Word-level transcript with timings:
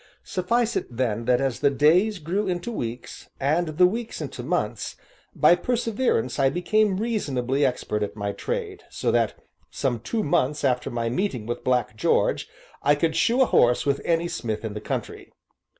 Suffice 0.23 0.75
it 0.75 0.87
then 0.97 1.25
that 1.25 1.39
as 1.39 1.59
the 1.59 1.69
days 1.69 2.17
grew 2.17 2.47
into 2.47 2.71
weeks, 2.71 3.29
and 3.39 3.67
the 3.77 3.85
weeks 3.85 4.19
into 4.19 4.41
months, 4.41 4.95
by 5.35 5.53
perseverance 5.53 6.39
I 6.39 6.49
became 6.49 6.97
reasonably 6.97 7.63
expert 7.63 8.01
at 8.01 8.15
my 8.15 8.31
trade, 8.31 8.81
so 8.89 9.11
that, 9.11 9.35
some 9.69 9.99
two 9.99 10.23
months 10.23 10.63
after 10.63 10.89
my 10.89 11.09
meeting 11.09 11.45
with 11.45 11.63
Black 11.63 11.95
George, 11.95 12.49
I 12.81 12.95
could 12.95 13.15
shoe 13.15 13.43
a 13.43 13.45
horse 13.45 13.85
with 13.85 14.01
any 14.03 14.27
smith 14.27 14.65
in 14.65 14.73
the 14.73 14.81
country. 14.81 15.31